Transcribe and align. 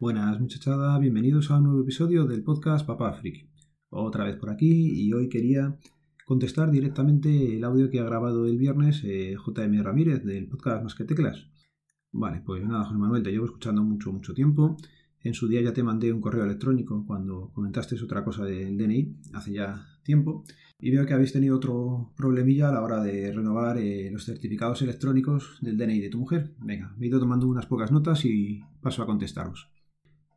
Buenas 0.00 0.40
muchachada, 0.40 0.98
bienvenidos 0.98 1.50
a 1.50 1.58
un 1.58 1.64
nuevo 1.64 1.82
episodio 1.82 2.24
del 2.24 2.42
podcast 2.42 2.86
Papá 2.86 3.12
Friki. 3.12 3.50
Otra 3.90 4.24
vez 4.24 4.36
por 4.36 4.48
aquí 4.48 4.98
y 4.98 5.12
hoy 5.12 5.28
quería 5.28 5.76
contestar 6.24 6.70
directamente 6.70 7.54
el 7.54 7.62
audio 7.64 7.90
que 7.90 8.00
ha 8.00 8.04
grabado 8.04 8.46
el 8.46 8.56
viernes 8.56 9.02
eh, 9.04 9.36
JM 9.36 9.82
Ramírez 9.82 10.24
del 10.24 10.48
podcast 10.48 10.82
Más 10.82 10.94
que 10.94 11.04
Teclas. 11.04 11.50
Vale, 12.12 12.40
pues 12.40 12.66
nada, 12.66 12.84
José 12.84 12.96
Manuel, 12.96 13.22
te 13.22 13.30
llevo 13.30 13.44
escuchando 13.44 13.82
mucho, 13.82 14.10
mucho 14.10 14.32
tiempo. 14.32 14.78
En 15.22 15.34
su 15.34 15.48
día 15.48 15.60
ya 15.60 15.74
te 15.74 15.82
mandé 15.82 16.10
un 16.14 16.22
correo 16.22 16.46
electrónico 16.46 17.04
cuando 17.06 17.50
comentaste 17.52 18.02
otra 18.02 18.24
cosa 18.24 18.46
del 18.46 18.78
DNI, 18.78 19.18
hace 19.34 19.52
ya 19.52 19.84
tiempo. 20.02 20.44
Y 20.78 20.92
veo 20.92 21.04
que 21.04 21.12
habéis 21.12 21.34
tenido 21.34 21.56
otro 21.56 22.14
problemilla 22.16 22.70
a 22.70 22.72
la 22.72 22.80
hora 22.80 23.02
de 23.02 23.32
renovar 23.32 23.76
eh, 23.76 24.08
los 24.10 24.24
certificados 24.24 24.80
electrónicos 24.80 25.58
del 25.60 25.76
DNI 25.76 26.00
de 26.00 26.08
tu 26.08 26.16
mujer. 26.20 26.54
Venga, 26.58 26.94
me 26.96 27.04
he 27.04 27.08
ido 27.10 27.20
tomando 27.20 27.46
unas 27.46 27.66
pocas 27.66 27.92
notas 27.92 28.24
y 28.24 28.62
paso 28.80 29.02
a 29.02 29.06
contestaros 29.06 29.70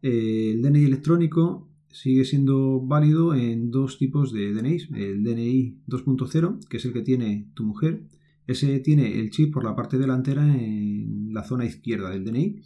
el 0.04 0.62
DNI 0.62 0.84
electrónico 0.84 1.70
sigue 1.90 2.26
siendo 2.26 2.82
válido 2.82 3.34
en 3.36 3.72
dos 3.72 3.98
tipos 3.98 4.34
de 4.34 4.52
DNI. 4.52 4.78
El 4.96 5.24
DNI 5.24 5.84
2.0, 5.88 6.68
que 6.68 6.78
es 6.78 6.86
el 6.86 6.92
que 6.92 7.04
tiene 7.04 7.50
tu 7.54 7.64
mujer, 7.64 8.04
ese 8.46 8.80
tiene 8.82 9.20
el 9.20 9.30
chip 9.30 9.54
por 9.54 9.64
la 9.64 9.76
parte 9.76 9.98
delantera 9.98 10.44
en 10.44 11.34
la 11.34 11.44
zona 11.44 11.66
izquierda 11.66 12.10
del 12.10 12.26
DNI. 12.26 12.62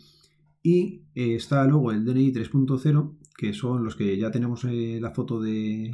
Y 0.63 1.03
eh, 1.13 1.35
está 1.35 1.63
luego 1.67 1.91
el 1.91 2.03
DNI 2.05 2.33
3.0, 2.33 3.17
que 3.37 3.53
son 3.53 3.83
los 3.83 3.95
que 3.95 4.17
ya 4.17 4.31
tenemos 4.31 4.65
eh, 4.65 4.97
la 4.99 5.11
foto 5.11 5.39
de, 5.39 5.91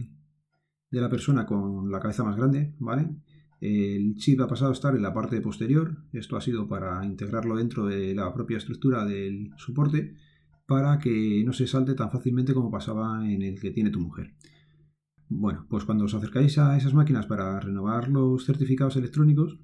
de, 0.92 1.02
la 1.02 1.09
persona 1.09 1.46
con 1.46 1.92
la 1.92 2.00
cabeza 2.00 2.23
más 2.23 2.38
grande, 2.38 2.73
¿vale? 2.80 3.09
El 3.59 4.16
chip 4.16 4.40
ha 4.40 4.48
pasado 4.48 4.72
a 4.72 4.73
estar 4.73 4.96
en 4.96 5.02
la 5.02 5.14
parte 5.14 5.42
posterior. 5.42 5.98
Esto 6.14 6.38
ha 6.38 6.42
sido 6.42 6.70
para 6.70 7.06
integrarlo 7.06 7.58
dentro 7.58 7.86
de 7.86 8.16
la 8.16 8.34
propia 8.34 8.58
estructura 8.58 9.03
del 9.03 9.52
soporte 9.58 10.16
para 10.74 10.98
que 10.98 11.44
no 11.46 11.54
se 11.54 11.68
salte 11.68 11.94
tan 11.94 12.10
fácilmente 12.10 12.56
como 12.56 12.72
pasaba 12.72 13.32
en 13.32 13.44
el 13.44 13.60
que 13.62 13.70
tiene 13.70 13.92
tu 13.92 14.00
mujer. 14.00 14.34
Bueno, 15.30 15.68
pues 15.70 15.86
cuando 15.86 16.06
os 16.06 16.16
acercáis 16.16 16.58
a 16.58 16.76
esas 16.76 16.96
máquinas 16.96 17.28
para 17.28 17.60
renovar 17.60 18.10
los 18.10 18.44
certificados 18.44 18.96
electrónicos, 18.96 19.60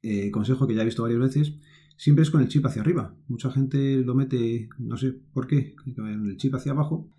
eh, 0.00 0.30
consejo 0.30 0.68
que 0.68 0.76
ya 0.76 0.82
he 0.82 0.84
visto 0.84 1.02
varias 1.02 1.18
veces, 1.18 1.58
siempre 1.96 2.22
es 2.22 2.30
con 2.30 2.40
el 2.40 2.46
chip 2.46 2.64
hacia 2.64 2.82
arriba. 2.82 3.16
Mucha 3.26 3.50
gente 3.50 3.96
lo 4.04 4.14
mete, 4.14 4.68
no 4.78 4.96
sé 4.96 5.10
por 5.10 5.48
qué, 5.48 5.74
con 5.96 6.06
el 6.06 6.36
chip 6.36 6.54
hacia 6.54 6.70
abajo 6.70 7.10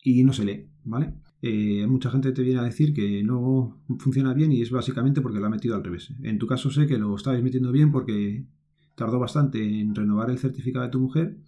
y 0.00 0.22
no 0.22 0.32
se 0.32 0.44
lee, 0.44 0.70
¿vale? 0.84 1.14
Eh, 1.42 1.88
mucha 1.88 2.12
gente 2.12 2.30
te 2.30 2.42
viene 2.42 2.60
a 2.60 2.64
decir 2.70 2.94
que 2.94 3.24
no 3.24 3.82
funciona 3.98 4.32
bien 4.32 4.52
y 4.52 4.62
es 4.62 4.70
básicamente 4.70 5.20
porque 5.22 5.40
lo 5.40 5.46
ha 5.46 5.50
metido 5.50 5.74
al 5.74 5.82
revés. 5.82 6.14
En 6.22 6.38
tu 6.38 6.46
caso 6.46 6.70
sé 6.70 6.86
que 6.86 6.98
lo 6.98 7.16
estáis 7.16 7.42
metiendo 7.42 7.72
bien 7.72 7.90
porque 7.90 8.46
tardó 8.94 9.18
bastante 9.18 9.80
en 9.80 9.92
renovar 9.96 10.30
el 10.30 10.38
certificado 10.38 10.84
de 10.84 10.92
tu 10.92 11.00
mujer 11.00 11.38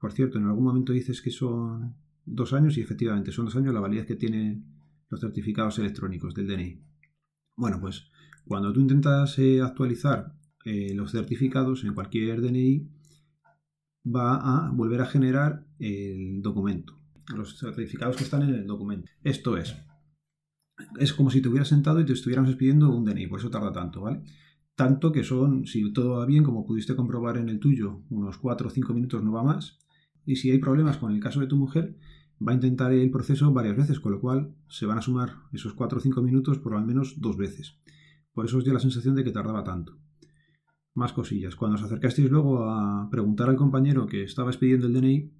por 0.00 0.12
cierto, 0.12 0.38
en 0.38 0.46
algún 0.46 0.64
momento 0.64 0.92
dices 0.92 1.20
que 1.20 1.30
son 1.30 1.94
dos 2.24 2.52
años 2.54 2.76
y 2.78 2.80
efectivamente 2.80 3.32
son 3.32 3.44
dos 3.44 3.56
años 3.56 3.74
la 3.74 3.80
validez 3.80 4.06
que 4.06 4.16
tienen 4.16 4.64
los 5.10 5.20
certificados 5.20 5.78
electrónicos 5.78 6.34
del 6.34 6.46
DNI. 6.46 6.82
Bueno, 7.56 7.78
pues 7.80 8.10
cuando 8.46 8.72
tú 8.72 8.80
intentas 8.80 9.38
eh, 9.38 9.60
actualizar 9.60 10.34
eh, 10.64 10.94
los 10.94 11.12
certificados 11.12 11.84
en 11.84 11.94
cualquier 11.94 12.40
DNI, 12.40 12.88
va 14.06 14.36
a 14.36 14.70
volver 14.70 15.02
a 15.02 15.06
generar 15.06 15.66
el 15.78 16.40
documento, 16.40 16.98
los 17.36 17.58
certificados 17.58 18.16
que 18.16 18.24
están 18.24 18.42
en 18.42 18.54
el 18.54 18.66
documento. 18.66 19.10
Esto 19.22 19.58
es, 19.58 19.76
es 20.98 21.12
como 21.12 21.30
si 21.30 21.42
te 21.42 21.48
hubieras 21.48 21.68
sentado 21.68 22.00
y 22.00 22.06
te 22.06 22.14
estuviéramos 22.14 22.54
pidiendo 22.54 22.90
un 22.90 23.04
DNI, 23.04 23.26
por 23.26 23.40
eso 23.40 23.50
tarda 23.50 23.72
tanto, 23.72 24.00
¿vale? 24.00 24.22
Tanto 24.74 25.12
que 25.12 25.24
son, 25.24 25.66
si 25.66 25.92
todo 25.92 26.18
va 26.18 26.24
bien, 26.24 26.42
como 26.42 26.64
pudiste 26.64 26.96
comprobar 26.96 27.36
en 27.36 27.50
el 27.50 27.60
tuyo, 27.60 28.02
unos 28.08 28.38
4 28.38 28.68
o 28.68 28.70
5 28.70 28.94
minutos 28.94 29.22
no 29.22 29.32
va 29.32 29.42
más, 29.42 29.78
y 30.30 30.36
si 30.36 30.52
hay 30.52 30.58
problemas 30.58 30.96
con 30.96 31.12
el 31.12 31.20
caso 31.20 31.40
de 31.40 31.48
tu 31.48 31.56
mujer, 31.56 31.96
va 32.40 32.52
a 32.52 32.54
intentar 32.54 32.92
el 32.92 33.10
proceso 33.10 33.52
varias 33.52 33.76
veces, 33.76 33.98
con 33.98 34.12
lo 34.12 34.20
cual 34.20 34.54
se 34.68 34.86
van 34.86 34.98
a 34.98 35.02
sumar 35.02 35.34
esos 35.52 35.74
4 35.74 35.98
o 35.98 36.00
5 36.00 36.22
minutos 36.22 36.58
por 36.58 36.74
al 36.76 36.86
menos 36.86 37.20
dos 37.20 37.36
veces. 37.36 37.80
Por 38.32 38.46
eso 38.46 38.58
os 38.58 38.64
dio 38.64 38.72
la 38.72 38.78
sensación 38.78 39.16
de 39.16 39.24
que 39.24 39.32
tardaba 39.32 39.64
tanto. 39.64 39.98
Más 40.94 41.12
cosillas. 41.12 41.56
Cuando 41.56 41.78
os 41.78 41.82
acercasteis 41.82 42.30
luego 42.30 42.70
a 42.70 43.08
preguntar 43.10 43.48
al 43.48 43.56
compañero 43.56 44.06
que 44.06 44.22
estaba 44.22 44.50
expidiendo 44.50 44.86
el 44.86 44.92
DNI, 44.92 45.32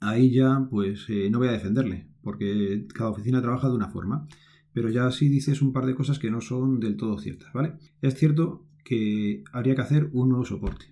ahí 0.00 0.32
ya 0.32 0.66
pues 0.68 1.06
eh, 1.08 1.30
no 1.30 1.38
voy 1.38 1.46
a 1.46 1.52
defenderle, 1.52 2.08
porque 2.20 2.88
cada 2.92 3.10
oficina 3.10 3.40
trabaja 3.40 3.68
de 3.68 3.76
una 3.76 3.90
forma. 3.90 4.26
Pero 4.72 4.88
ya 4.88 5.08
sí 5.12 5.28
dices 5.28 5.62
un 5.62 5.72
par 5.72 5.86
de 5.86 5.94
cosas 5.94 6.18
que 6.18 6.32
no 6.32 6.40
son 6.40 6.80
del 6.80 6.96
todo 6.96 7.16
ciertas, 7.18 7.52
¿vale? 7.52 7.74
Es 8.02 8.16
cierto 8.16 8.66
que 8.84 9.44
habría 9.52 9.76
que 9.76 9.82
hacer 9.82 10.10
un 10.12 10.30
nuevo 10.30 10.44
soporte. 10.44 10.86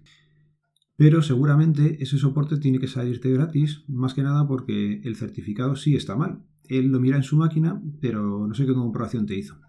Pero 0.99 1.23
seguramente 1.23 2.03
ese 2.03 2.19
soporte 2.19 2.59
tiene 2.59 2.81
que 2.81 2.89
salirte 2.89 3.31
gratis, 3.31 3.85
más 3.87 4.15
que 4.15 4.25
nada 4.25 4.49
porque 4.49 5.01
el 5.05 5.15
certificado 5.15 5.77
sí 5.77 5.95
está 5.95 6.17
mal. 6.17 6.43
Él 6.65 6.89
lo 6.89 6.99
mira 6.99 7.17
en 7.17 7.23
su 7.23 7.37
máquina, 7.37 7.81
pero 8.01 8.49
no 8.49 8.53
sé 8.53 8.67
qué 8.67 8.75
comprobación 8.75 9.25
te 9.25 9.39
hizo. 9.39 9.61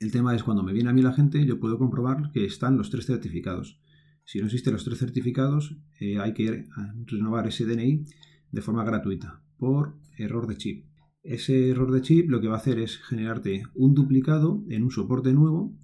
El 0.00 0.10
tema 0.10 0.34
es 0.34 0.42
cuando 0.42 0.62
me 0.62 0.72
viene 0.72 0.88
a 0.88 0.94
mí 0.94 1.02
la 1.02 1.12
gente, 1.12 1.44
yo 1.44 1.60
puedo 1.60 1.76
comprobar 1.76 2.30
que 2.32 2.46
están 2.46 2.78
los 2.78 2.88
tres 2.88 3.04
certificados. 3.04 3.82
Si 4.24 4.38
no 4.38 4.46
existen 4.46 4.72
los 4.72 4.84
tres 4.84 4.98
certificados, 4.98 5.76
eh, 6.00 6.18
hay 6.18 6.32
que 6.32 6.64
renovar 7.04 7.46
ese 7.46 7.66
DNI 7.66 8.06
de 8.50 8.62
forma 8.62 8.82
gratuita 8.82 9.42
por 9.58 9.98
error 10.16 10.46
de 10.46 10.56
chip. 10.56 10.86
Ese 11.22 11.68
error 11.68 11.92
de 11.92 12.00
chip 12.00 12.30
lo 12.30 12.40
que 12.40 12.48
va 12.48 12.54
a 12.54 12.60
hacer 12.60 12.78
es 12.78 12.96
generarte 12.96 13.64
un 13.74 13.92
duplicado 13.92 14.64
en 14.70 14.84
un 14.84 14.90
soporte 14.90 15.34
nuevo, 15.34 15.78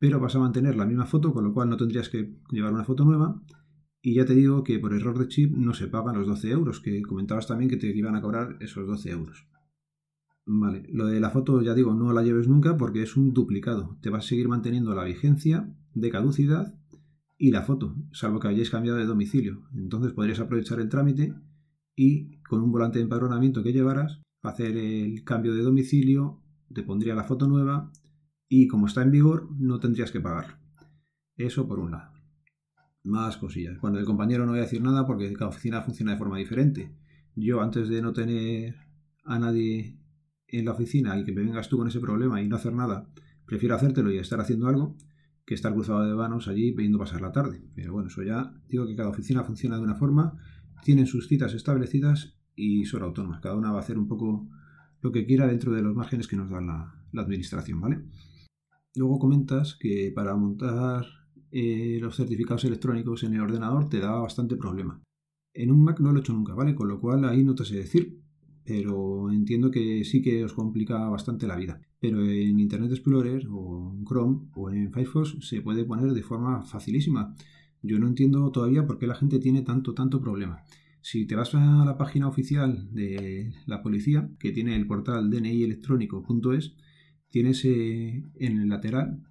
pero 0.00 0.18
vas 0.18 0.34
a 0.34 0.40
mantener 0.40 0.74
la 0.74 0.86
misma 0.86 1.06
foto, 1.06 1.32
con 1.32 1.44
lo 1.44 1.54
cual 1.54 1.68
no 1.68 1.76
tendrías 1.76 2.08
que 2.08 2.34
llevar 2.50 2.72
una 2.72 2.84
foto 2.84 3.04
nueva 3.04 3.40
y 4.02 4.14
ya 4.14 4.24
te 4.24 4.34
digo 4.34 4.64
que 4.64 4.78
por 4.78 4.94
error 4.94 5.18
de 5.18 5.28
chip 5.28 5.54
no 5.54 5.74
se 5.74 5.86
pagan 5.86 6.16
los 6.16 6.26
12 6.26 6.50
euros, 6.50 6.80
que 6.80 7.02
comentabas 7.02 7.46
también 7.46 7.68
que 7.68 7.76
te 7.76 7.88
iban 7.88 8.16
a 8.16 8.22
cobrar 8.22 8.56
esos 8.60 8.86
12 8.86 9.10
euros. 9.10 9.46
Vale, 10.46 10.86
lo 10.90 11.06
de 11.06 11.20
la 11.20 11.30
foto 11.30 11.60
ya 11.60 11.74
digo, 11.74 11.94
no 11.94 12.12
la 12.12 12.22
lleves 12.22 12.48
nunca 12.48 12.76
porque 12.76 13.02
es 13.02 13.16
un 13.16 13.32
duplicado. 13.32 13.98
Te 14.00 14.10
va 14.10 14.18
a 14.18 14.22
seguir 14.22 14.48
manteniendo 14.48 14.94
la 14.94 15.04
vigencia 15.04 15.76
de 15.94 16.10
caducidad 16.10 16.74
y 17.36 17.50
la 17.50 17.62
foto, 17.62 17.94
salvo 18.12 18.40
que 18.40 18.48
hayáis 18.48 18.70
cambiado 18.70 18.98
de 18.98 19.04
domicilio. 19.04 19.68
Entonces 19.74 20.12
podrías 20.12 20.40
aprovechar 20.40 20.80
el 20.80 20.88
trámite 20.88 21.34
y 21.94 22.40
con 22.42 22.62
un 22.62 22.72
volante 22.72 22.98
de 22.98 23.04
empadronamiento 23.04 23.62
que 23.62 23.72
llevaras, 23.72 24.22
hacer 24.42 24.76
el 24.76 25.24
cambio 25.24 25.54
de 25.54 25.62
domicilio, 25.62 26.42
te 26.72 26.82
pondría 26.82 27.14
la 27.14 27.24
foto 27.24 27.46
nueva 27.46 27.92
y 28.48 28.66
como 28.66 28.86
está 28.86 29.02
en 29.02 29.10
vigor 29.10 29.48
no 29.58 29.78
tendrías 29.78 30.10
que 30.10 30.20
pagar. 30.20 30.58
Eso 31.36 31.68
por 31.68 31.78
un 31.78 31.92
lado 31.92 32.19
más 33.02 33.36
cosillas. 33.36 33.78
Cuando 33.78 33.98
el 33.98 34.04
compañero 34.04 34.44
no 34.44 34.52
voy 34.52 34.60
a 34.60 34.64
decir 34.64 34.82
nada 34.82 35.06
porque 35.06 35.32
cada 35.32 35.48
oficina 35.48 35.82
funciona 35.82 36.12
de 36.12 36.18
forma 36.18 36.38
diferente. 36.38 36.94
Yo 37.34 37.60
antes 37.60 37.88
de 37.88 38.02
no 38.02 38.12
tener 38.12 38.76
a 39.24 39.38
nadie 39.38 39.98
en 40.48 40.64
la 40.64 40.72
oficina 40.72 41.18
y 41.18 41.24
que 41.24 41.32
me 41.32 41.42
vengas 41.42 41.68
tú 41.68 41.78
con 41.78 41.88
ese 41.88 42.00
problema 42.00 42.42
y 42.42 42.48
no 42.48 42.56
hacer 42.56 42.72
nada, 42.72 43.08
prefiero 43.46 43.74
hacértelo 43.74 44.10
y 44.12 44.18
estar 44.18 44.40
haciendo 44.40 44.68
algo 44.68 44.96
que 45.46 45.54
estar 45.54 45.72
cruzado 45.72 46.06
de 46.06 46.14
manos 46.14 46.48
allí 46.48 46.72
pidiendo 46.72 46.98
pasar 46.98 47.20
la 47.20 47.32
tarde. 47.32 47.62
Pero 47.74 47.92
bueno, 47.92 48.08
eso 48.08 48.22
ya 48.22 48.52
digo 48.68 48.86
que 48.86 48.94
cada 48.94 49.08
oficina 49.08 49.42
funciona 49.42 49.76
de 49.76 49.82
una 49.82 49.96
forma, 49.96 50.36
tienen 50.84 51.06
sus 51.06 51.28
citas 51.28 51.54
establecidas 51.54 52.36
y 52.54 52.84
son 52.84 53.02
autónomas. 53.02 53.40
Cada 53.40 53.56
una 53.56 53.72
va 53.72 53.78
a 53.78 53.80
hacer 53.80 53.98
un 53.98 54.06
poco 54.06 54.48
lo 55.00 55.12
que 55.12 55.26
quiera 55.26 55.46
dentro 55.46 55.72
de 55.72 55.82
los 55.82 55.94
márgenes 55.94 56.28
que 56.28 56.36
nos 56.36 56.50
da 56.50 56.60
la, 56.60 56.94
la 57.12 57.22
administración, 57.22 57.80
¿vale? 57.80 58.04
Luego 58.94 59.18
comentas 59.18 59.76
que 59.80 60.12
para 60.14 60.36
montar 60.36 61.06
eh, 61.52 61.98
los 62.00 62.16
certificados 62.16 62.64
electrónicos 62.64 63.24
en 63.24 63.34
el 63.34 63.40
ordenador 63.40 63.88
te 63.88 63.98
da 63.98 64.12
bastante 64.12 64.56
problema. 64.56 65.02
En 65.52 65.72
un 65.72 65.82
Mac 65.82 66.00
no 66.00 66.12
lo 66.12 66.18
he 66.18 66.20
hecho 66.20 66.32
nunca, 66.32 66.54
¿vale? 66.54 66.74
Con 66.74 66.88
lo 66.88 67.00
cual 67.00 67.24
ahí 67.24 67.42
no 67.42 67.54
te 67.54 67.64
sé 67.64 67.76
decir, 67.76 68.20
pero 68.64 69.32
entiendo 69.32 69.70
que 69.70 70.04
sí 70.04 70.22
que 70.22 70.44
os 70.44 70.52
complica 70.52 71.08
bastante 71.08 71.46
la 71.46 71.56
vida. 71.56 71.80
Pero 71.98 72.24
en 72.24 72.60
Internet 72.60 72.92
Explorer 72.92 73.48
o 73.50 73.92
en 73.96 74.04
Chrome 74.04 74.48
o 74.54 74.70
en 74.70 74.92
Firefox 74.92 75.38
se 75.40 75.60
puede 75.60 75.84
poner 75.84 76.12
de 76.12 76.22
forma 76.22 76.62
facilísima. 76.62 77.34
Yo 77.82 77.98
no 77.98 78.06
entiendo 78.06 78.50
todavía 78.52 78.86
por 78.86 78.98
qué 78.98 79.06
la 79.06 79.16
gente 79.16 79.38
tiene 79.38 79.62
tanto, 79.62 79.92
tanto 79.92 80.20
problema. 80.20 80.64
Si 81.02 81.26
te 81.26 81.34
vas 81.34 81.54
a 81.54 81.84
la 81.84 81.96
página 81.96 82.28
oficial 82.28 82.94
de 82.94 83.52
la 83.66 83.82
policía, 83.82 84.30
que 84.38 84.52
tiene 84.52 84.76
el 84.76 84.86
portal 84.86 85.30
dnielectrónico.es, 85.30 86.76
tienes 87.28 87.64
eh, 87.64 88.22
en 88.38 88.58
el 88.58 88.68
lateral 88.68 89.22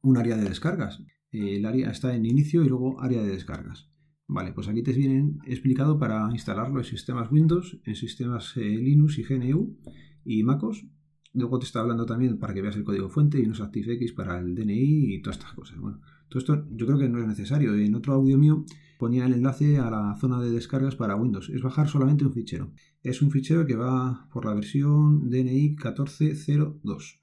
un 0.00 0.16
área 0.16 0.36
de 0.36 0.48
descargas 0.48 1.02
el 1.32 1.64
área 1.66 1.90
está 1.90 2.14
en 2.14 2.26
inicio 2.26 2.62
y 2.62 2.68
luego 2.68 3.00
área 3.00 3.22
de 3.22 3.30
descargas. 3.30 3.90
Vale, 4.28 4.52
pues 4.52 4.68
aquí 4.68 4.82
te 4.82 4.92
vienen 4.92 5.40
explicado 5.44 5.98
para 5.98 6.30
instalarlo 6.30 6.78
en 6.78 6.84
sistemas 6.84 7.30
Windows, 7.30 7.78
en 7.84 7.96
sistemas 7.96 8.56
eh, 8.56 8.60
Linux 8.60 9.18
y 9.18 9.24
GNU 9.24 9.76
y 10.24 10.42
MacOS. 10.42 10.86
Luego 11.34 11.58
te 11.58 11.66
está 11.66 11.80
hablando 11.80 12.06
también 12.06 12.38
para 12.38 12.54
que 12.54 12.62
veas 12.62 12.76
el 12.76 12.84
código 12.84 13.08
fuente 13.08 13.38
y 13.38 13.44
unos 13.44 13.60
ActiveX 13.60 14.12
para 14.12 14.38
el 14.38 14.54
DNI 14.54 15.14
y 15.14 15.22
todas 15.22 15.38
estas 15.38 15.52
cosas. 15.52 15.78
Bueno, 15.78 16.00
todo 16.28 16.38
esto 16.38 16.66
yo 16.70 16.86
creo 16.86 16.98
que 16.98 17.08
no 17.08 17.20
es 17.20 17.26
necesario. 17.26 17.74
En 17.74 17.94
otro 17.94 18.14
audio 18.14 18.38
mío 18.38 18.64
ponía 18.98 19.26
el 19.26 19.32
enlace 19.32 19.78
a 19.78 19.90
la 19.90 20.16
zona 20.20 20.40
de 20.40 20.50
descargas 20.50 20.96
para 20.96 21.16
Windows. 21.16 21.50
Es 21.50 21.62
bajar 21.62 21.88
solamente 21.88 22.24
un 22.24 22.32
fichero. 22.32 22.72
Es 23.02 23.22
un 23.22 23.30
fichero 23.30 23.66
que 23.66 23.76
va 23.76 24.28
por 24.32 24.44
la 24.44 24.54
versión 24.54 25.28
DNI 25.30 25.76
1402. 25.76 27.21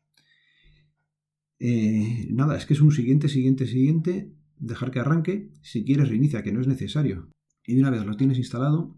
Eh, 1.59 2.27
nada, 2.31 2.57
es 2.57 2.65
que 2.65 2.73
es 2.73 2.81
un 2.81 2.91
siguiente, 2.91 3.27
siguiente, 3.27 3.67
siguiente, 3.67 4.33
dejar 4.57 4.91
que 4.91 4.99
arranque, 4.99 5.51
si 5.61 5.83
quieres 5.83 6.09
reinicia, 6.09 6.43
que 6.43 6.51
no 6.53 6.61
es 6.61 6.67
necesario. 6.67 7.29
Y 7.65 7.79
una 7.79 7.89
vez 7.89 8.05
lo 8.05 8.15
tienes 8.15 8.37
instalado, 8.37 8.97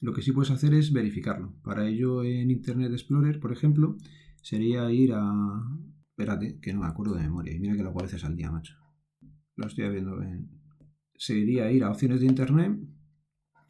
Lo 0.00 0.12
que 0.12 0.22
sí 0.22 0.32
puedes 0.32 0.50
hacer 0.50 0.74
es 0.74 0.92
verificarlo. 0.92 1.54
Para 1.62 1.86
ello 1.86 2.24
en 2.24 2.50
Internet 2.50 2.90
Explorer, 2.90 3.38
por 3.38 3.52
ejemplo, 3.52 3.96
sería 4.42 4.90
ir 4.90 5.12
a... 5.14 5.62
Espérate, 6.10 6.58
que 6.60 6.72
no 6.72 6.80
me 6.80 6.88
acuerdo 6.88 7.14
de 7.14 7.22
memoria. 7.22 7.54
Y 7.54 7.60
mira 7.60 7.76
que 7.76 7.84
lo 7.84 7.90
hago 7.90 8.00
a 8.00 8.04
veces 8.04 8.24
al 8.24 8.34
día, 8.34 8.50
macho. 8.50 8.74
Lo 9.54 9.68
estoy 9.68 9.88
viendo 9.90 10.18
bien. 10.18 10.50
Sería 11.16 11.70
ir 11.70 11.84
a 11.84 11.90
opciones 11.90 12.20
de 12.20 12.26
Internet, 12.26 12.80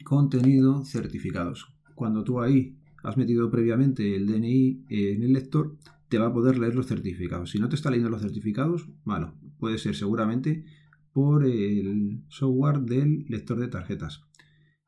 contenido, 0.03 0.83
certificados. 0.85 1.71
Cuando 1.93 2.23
tú 2.23 2.41
ahí 2.41 2.79
has 3.03 3.15
metido 3.15 3.51
previamente 3.51 4.15
el 4.15 4.25
DNI 4.25 4.85
en 4.89 5.21
el 5.23 5.33
lector, 5.33 5.77
te 6.13 6.19
va 6.19 6.27
a 6.27 6.33
poder 6.33 6.59
leer 6.59 6.75
los 6.75 6.85
certificados. 6.85 7.49
Si 7.49 7.57
no 7.57 7.69
te 7.69 7.75
está 7.75 7.89
leyendo 7.89 8.11
los 8.11 8.21
certificados, 8.21 8.87
malo. 9.03 9.33
Puede 9.57 9.79
ser 9.79 9.95
seguramente 9.95 10.63
por 11.11 11.43
el 11.43 12.23
software 12.27 12.81
del 12.81 13.25
lector 13.29 13.57
de 13.57 13.67
tarjetas. 13.67 14.21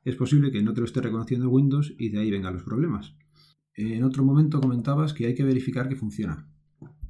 Es 0.03 0.15
posible 0.15 0.51
que 0.51 0.61
no 0.61 0.75
te 0.75 0.81
lo 0.81 0.85
esté 0.85 1.01
reconociendo 1.01 1.49
Windows 1.49 1.95
y 1.97 2.09
de 2.09 2.19
ahí 2.19 2.29
vengan 2.29 2.53
los 2.53 2.61
problemas. 2.61 3.15
En 3.73 4.03
otro 4.03 4.23
momento 4.23 4.61
comentabas 4.61 5.15
que 5.15 5.25
hay 5.25 5.33
que 5.33 5.43
verificar 5.43 5.89
que 5.89 5.95
funciona. 5.95 6.47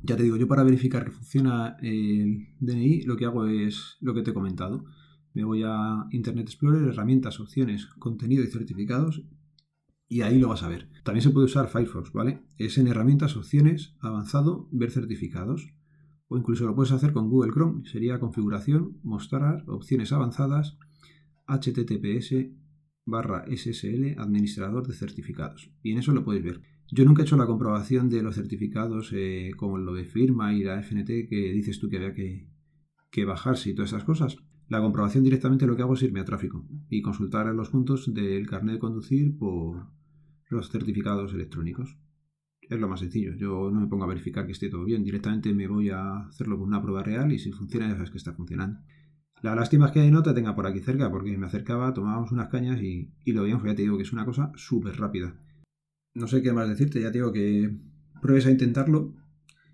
Ya 0.01 0.15
te 0.15 0.23
digo, 0.23 0.37
yo 0.37 0.47
para 0.47 0.63
verificar 0.63 1.03
que 1.03 1.11
funciona 1.11 1.75
el 1.81 2.47
DNI 2.61 3.01
lo 3.01 3.17
que 3.17 3.25
hago 3.25 3.47
es 3.47 3.97
lo 3.99 4.13
que 4.13 4.21
te 4.21 4.31
he 4.31 4.33
comentado. 4.33 4.85
Me 5.33 5.43
voy 5.43 5.63
a 5.65 6.05
Internet 6.11 6.47
Explorer, 6.47 6.87
herramientas, 6.87 7.41
opciones, 7.41 7.87
contenido 7.99 8.45
y 8.45 8.47
certificados 8.47 9.23
y 10.07 10.21
ahí 10.21 10.39
lo 10.39 10.49
vas 10.49 10.63
a 10.63 10.69
ver. 10.69 10.89
También 11.03 11.23
se 11.23 11.31
puede 11.31 11.45
usar 11.45 11.67
Firefox, 11.67 12.11
¿vale? 12.11 12.43
Es 12.57 12.77
en 12.77 12.87
herramientas, 12.87 13.35
opciones, 13.35 13.95
avanzado, 13.99 14.67
ver 14.71 14.91
certificados. 14.91 15.73
O 16.27 16.37
incluso 16.37 16.65
lo 16.65 16.75
puedes 16.75 16.91
hacer 16.91 17.13
con 17.13 17.29
Google 17.29 17.51
Chrome. 17.51 17.87
Sería 17.87 18.19
configuración, 18.19 18.99
mostrar, 19.03 19.63
opciones 19.67 20.11
avanzadas, 20.11 20.77
HTTPS 21.47 22.49
barra 23.05 23.45
SSL, 23.47 24.15
administrador 24.17 24.87
de 24.87 24.93
certificados. 24.93 25.71
Y 25.83 25.91
en 25.91 25.99
eso 25.99 26.11
lo 26.11 26.23
podéis 26.23 26.43
ver. 26.43 26.61
Yo 26.91 27.05
nunca 27.05 27.21
he 27.21 27.25
hecho 27.25 27.37
la 27.37 27.45
comprobación 27.45 28.09
de 28.09 28.21
los 28.21 28.35
certificados 28.35 29.11
eh, 29.13 29.51
como 29.57 29.77
lo 29.77 29.93
de 29.93 30.05
firma 30.05 30.53
y 30.53 30.63
la 30.63 30.81
FNT 30.81 31.27
que 31.29 31.51
dices 31.53 31.79
tú 31.79 31.89
que 31.89 31.97
había 31.97 32.13
que, 32.13 32.47
que 33.11 33.25
bajarse 33.25 33.69
y 33.69 33.75
todas 33.75 33.91
esas 33.91 34.03
cosas. 34.03 34.37
La 34.67 34.81
comprobación 34.81 35.23
directamente 35.23 35.67
lo 35.67 35.75
que 35.75 35.83
hago 35.83 35.93
es 35.93 36.01
irme 36.01 36.21
a 36.21 36.25
tráfico 36.25 36.65
y 36.89 37.01
consultar 37.03 37.45
los 37.53 37.69
puntos 37.69 38.11
del 38.11 38.47
carnet 38.47 38.75
de 38.75 38.79
conducir 38.79 39.37
por 39.37 39.87
los 40.49 40.71
certificados 40.71 41.33
electrónicos. 41.33 41.97
Es 42.61 42.79
lo 42.79 42.87
más 42.87 43.01
sencillo. 43.01 43.35
Yo 43.35 43.69
no 43.69 43.81
me 43.81 43.87
pongo 43.87 44.05
a 44.05 44.07
verificar 44.07 44.47
que 44.47 44.53
esté 44.53 44.69
todo 44.69 44.83
bien. 44.83 45.03
Directamente 45.03 45.53
me 45.53 45.67
voy 45.67 45.89
a 45.89 46.21
hacerlo 46.21 46.57
con 46.57 46.67
una 46.67 46.81
prueba 46.81 47.03
real 47.03 47.31
y 47.31 47.37
si 47.37 47.51
funciona 47.51 47.87
ya 47.87 47.93
sabes 47.93 48.09
que 48.09 48.17
está 48.17 48.33
funcionando. 48.33 48.79
La 49.43 49.53
lástima 49.53 49.87
es 49.87 49.91
que 49.91 50.09
no 50.09 50.23
te 50.23 50.33
tenga 50.33 50.55
por 50.55 50.65
aquí 50.65 50.79
cerca 50.79 51.11
porque 51.11 51.37
me 51.37 51.45
acercaba, 51.45 51.93
tomábamos 51.93 52.31
unas 52.31 52.49
cañas 52.49 52.81
y, 52.81 53.13
lo 53.27 53.43
veíamos. 53.43 53.63
Ya 53.65 53.75
te 53.75 53.83
digo 53.83 53.97
que 53.97 54.03
es 54.03 54.13
una 54.13 54.25
cosa 54.25 54.51
súper 54.55 54.97
rápida. 54.97 55.35
No 56.15 56.27
sé 56.27 56.41
qué 56.41 56.53
más 56.53 56.67
decirte. 56.67 56.99
Ya 57.01 57.11
te 57.11 57.19
digo 57.19 57.31
que 57.31 57.77
pruebes 58.19 58.47
a 58.47 58.51
intentarlo. 58.51 59.13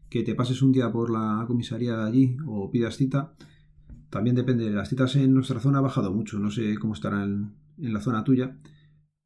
Que 0.10 0.24
te 0.24 0.36
pases 0.36 0.62
un 0.62 0.74
día 0.74 0.92
por 0.92 1.10
la 1.10 1.46
comisaría 1.48 2.04
allí 2.06 2.36
o 2.46 2.70
pidas 2.70 2.98
cita 2.98 3.34
también 4.12 4.36
depende, 4.36 4.70
las 4.70 4.90
citas 4.90 5.16
en 5.16 5.34
nuestra 5.34 5.62
zona 5.62 5.80
ha 5.80 5.82
bajado 5.82 6.14
mucho, 6.14 6.38
no 6.38 6.52
sé 6.52 6.78
cómo 6.78 6.94
estarán 6.94 7.56
en 7.78 7.94
la 7.94 8.02
zona 8.02 8.26
tuya, 8.26 8.60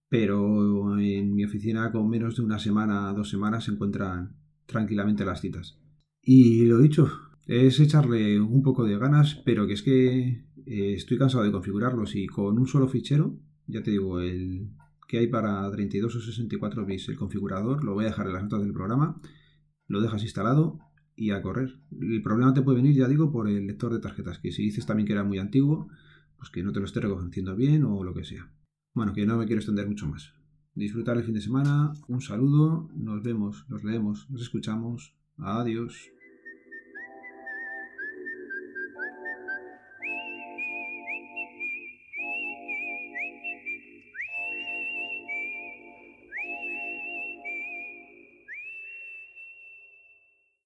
pero 0.08 0.98
en 1.00 1.34
mi 1.34 1.44
oficina 1.44 1.92
con 1.92 2.08
menos 2.08 2.38
de 2.38 2.44
una 2.44 2.60
semana, 2.60 3.12
dos 3.12 3.30
semanas 3.30 3.66
se 3.66 3.72
encuentran 3.72 4.38
tranquilamente 4.68 5.26
las 5.26 5.42
citas. 5.42 5.80
Y 6.22 6.66
lo 6.66 6.78
dicho, 6.78 7.12
es 7.48 7.80
echarle 7.80 8.40
un 8.40 8.62
poco 8.62 8.86
de 8.86 8.98
ganas, 9.00 9.42
pero 9.44 9.66
que 9.66 9.74
es 9.74 9.82
que 9.82 10.46
eh, 10.68 10.94
estoy 10.94 11.18
cansado 11.18 11.44
de 11.44 11.52
configurarlos 11.52 12.16
y 12.16 12.28
con 12.28 12.60
un 12.60 12.68
solo 12.68 12.88
fichero, 12.88 13.40
ya 13.66 13.82
te 13.82 13.90
digo, 13.90 14.20
el 14.20 14.70
que 15.08 15.18
hay 15.18 15.28
para 15.28 15.70
32 15.72 16.16
o 16.16 16.22
64 16.22 16.86
bits 16.86 17.10
el 17.10 17.18
configurador, 17.18 17.84
lo 17.84 17.96
voy 17.96 18.06
a 18.06 18.10
dejar 18.10 18.28
en 18.28 18.34
las 18.34 18.44
notas 18.44 18.62
del 18.62 18.74
programa, 18.74 19.20
lo 19.88 20.02
dejas 20.02 20.22
instalado 20.22 20.80
y 21.15 21.31
a 21.31 21.41
correr. 21.41 21.79
El 22.00 22.21
problema 22.21 22.53
te 22.53 22.62
puede 22.62 22.81
venir, 22.81 22.95
ya 22.95 23.07
digo, 23.07 23.31
por 23.31 23.47
el 23.47 23.67
lector 23.67 23.94
de 23.94 24.00
tarjetas, 24.00 24.39
que 24.39 24.51
si 24.51 24.63
dices 24.63 24.85
también 24.85 25.07
que 25.07 25.13
era 25.13 25.23
muy 25.23 25.39
antiguo, 25.39 25.88
pues 26.38 26.50
que 26.50 26.63
no 26.63 26.71
te 26.71 26.79
lo 26.79 26.85
esté 26.85 27.00
reconociendo 27.00 27.56
bien 27.56 27.83
o 27.83 28.03
lo 28.03 28.13
que 28.13 28.23
sea. 28.23 28.51
Bueno, 28.94 29.13
que 29.13 29.25
no 29.25 29.38
me 29.38 29.45
quiero 29.45 29.59
extender 29.59 29.88
mucho 29.88 30.07
más. 30.07 30.33
Disfrutar 30.73 31.17
el 31.17 31.23
fin 31.23 31.33
de 31.33 31.41
semana, 31.41 31.94
un 32.07 32.21
saludo, 32.21 32.89
nos 32.95 33.23
vemos, 33.23 33.65
nos 33.69 33.83
leemos, 33.83 34.29
nos 34.29 34.41
escuchamos, 34.41 35.15
adiós. 35.38 36.12